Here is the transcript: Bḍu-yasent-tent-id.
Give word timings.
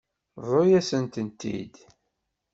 Bḍu-yasent-tent-id. 0.41 1.75